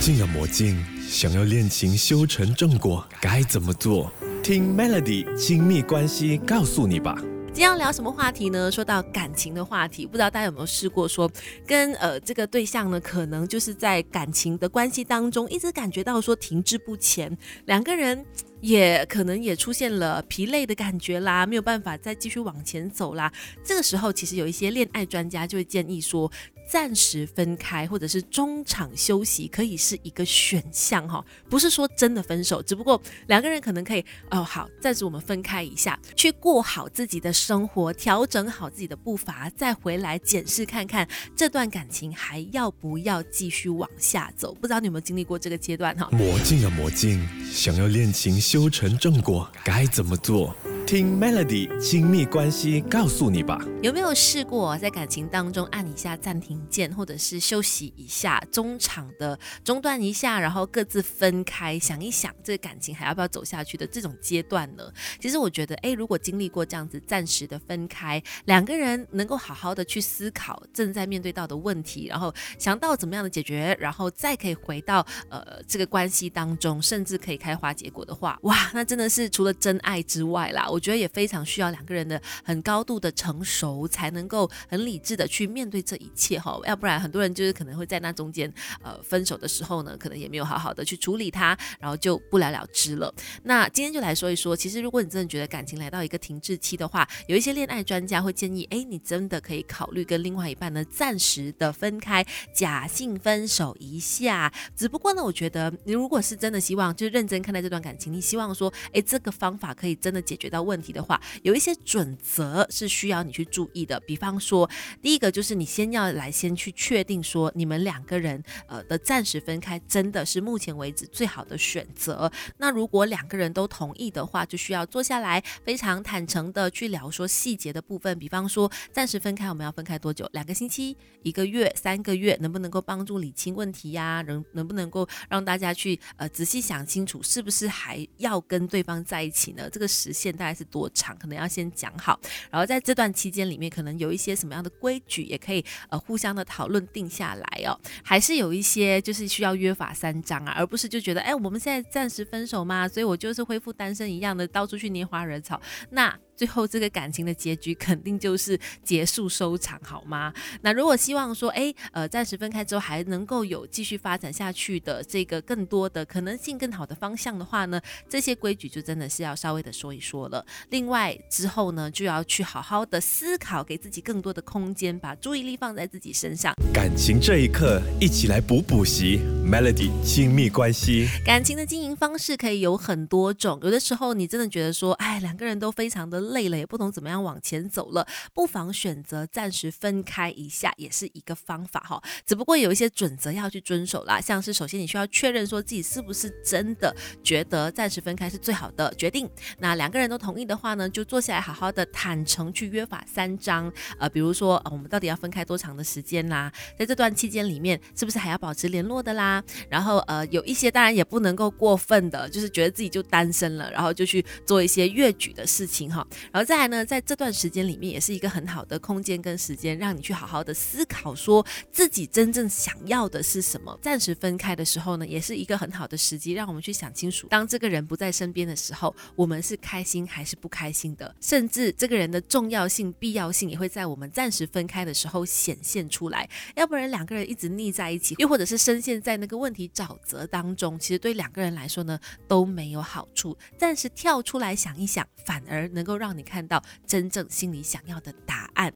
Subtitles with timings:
[0.00, 0.76] 镜啊魔镜，
[1.08, 4.12] 想要恋情修成正果，该怎么做？
[4.42, 7.16] 听 Melody 亲密关系告诉你吧。
[7.46, 8.70] 今天要聊什么话题呢？
[8.70, 11.28] 说到感情的话题，不知道大家有没有试过说，
[11.66, 18.24] 跟呃这个对象呢，可能就是在感情的关系当中，一直感觉到说停滞不前，两个人
[18.60, 23.32] 也可能也出现了疲累的感觉啦，没有办法再继续往前走啦。
[23.64, 26.30] 这个时候，其实有一些恋爱专家就会建议说。
[26.68, 44.52] 暂时分开或者是中场休息可以是一个选项哈，不是说真的分手，只不过两个人可能可以哦好，暂时我们分开一下，去过好自己的生活，调整好自己的步伐，再回来检视看看这段感情还要不要继续往下走。
[44.52, 46.08] 不知道你有没有经历过这个阶段哈？
[46.10, 47.24] 魔镜啊魔镜，
[47.56, 50.54] 想要练琴修成正果，该怎么做？
[50.86, 53.58] 听 Melody 亲密关系告诉你吧。
[53.82, 64.84] 有没有试过在感情当中按一下暂停键，或者是休息一下，中场的中断一下，然后各自分开，想一想这个感情还要不要走下去的这种阶段呢？
[65.20, 80.68] 其实我觉得，哎，如果经历过这样子暂时的分开，两个人能够好好的去思考正在面对到的问题，然后想到怎么样的解决，然后再可以回到呃这个关系当中，甚至可以开花结果的话，哇，那真的是除了真爱之外啦。
[80.76, 86.60] 我觉得也非常需要两个人的很高度的成熟，才能够很理智的去面对这一切哈。
[86.66, 88.52] 要不然很多人就是可能会在那中间，
[88.82, 93.10] 呃，分手的时候呢，可能也没有好好的去处理它，然后就不了了之了。
[93.44, 104.52] 那今天就来说一说，其实如果你真的觉得感情来到一个停滞期的话，有一些恋爱专家会建议，哎，你真的可以考虑跟另外一半呢暂时的分开，假性分手一下。
[104.76, 110.65] 只不过呢，我觉得你如果是真的希望就认真看待这段感情，你希望说，哎，这个方法可以真的解决到。
[110.66, 114.00] 问题的话，有一些准则是需要你去注意的。
[114.00, 114.68] 比方说，
[115.00, 122.30] 第一个就是你先要来先去确定说，你们两个人呃的暂时分开真的是目前为止最好的选择。
[122.56, 128.18] 那如果两个人都同意的话，就需要坐下来非常坦诚的去聊说细节的部分。
[128.18, 130.28] 比方说，暂时分开我们要分开多久？
[130.32, 134.22] 两个星期、一个月、三个月，能不能够帮助理清问题呀？
[134.26, 139.70] 能能不能够让大家去呃仔细想清楚，是不是还要跟对方在一起呢？
[139.70, 140.55] 这个时限大概。
[140.56, 142.18] 是多长，可能要先讲好，
[142.50, 147.78] 然后在这段期间里面，可能有一些什么样的规矩，也可以呃互相的讨论定下来哦。
[148.02, 155.60] 还是有一些就是需要约法三章啊，而不是就觉得哎，我们现在暂时分手嘛，所以我就是恢复单身一样的到处去拈花惹草。
[155.90, 160.32] 那最后这个感情的结局肯定就是结束收场，好吗？
[160.62, 170.44] 那如果希望说，哎，呃，暂时分开之后还能够有继续发展下去的这个更多的可能性、更好的方向的话呢，这些规矩就真的是要稍微的说一说了。
[170.70, 176.54] 另外之后呢，就要去好好的思考，给自己更多的空间，把注意力放在自己身上。
[176.72, 179.20] 感情这一刻，一起来补补习
[179.50, 181.08] ，Melody 亲密关系。
[181.24, 186.26] 感情的经营方式可以有很多种，有的时候你真的觉得说，哎，两个人都非常的。
[186.26, 192.02] 累了也不懂怎么样往前走了，不妨选择暂时分开一下，也是一个方法哈。
[192.26, 199.30] 只不过有一些准则要去遵守啦，像是首先你需要确认说自己是不是真的觉得暂时分开是最好的决定。
[199.58, 203.72] 那两个人都同意的话呢，就坐下来好好的坦诚去约法三章。
[203.98, 206.52] 呃，比如说我们到底要分开多长的时间啦？
[206.78, 209.35] 在这段期间里面，是不是还要保持联络的啦？
[209.68, 216.06] 然后呃，有一些当然也不能够过分的，就是觉得自己就单身了，然后就去做一些越矩的事情哈。
[216.32, 223.78] 然后再来呢，在这段时间里面，也是一个很好的空间跟时间，让你去好好的思考，说自己真正想要的是什么。
[223.82, 236.28] 暂时分开的时候呢，也是一个很好的时机，让我们去想清楚，当这个人不在身边的时候，我们是开心还是不开心的，甚至这个人的重要性、必要性，也会在我们暂时分开的时候显现出来。
[236.54, 241.98] 要不然两个人一直腻在一起，又或者是深陷在那一个问题沼泽当中，其实对两个人来说呢
[242.28, 243.36] 都没有好处。
[243.58, 248.72] 暂时跳出来想一想，反而能够让你看到真正心里想要的答案。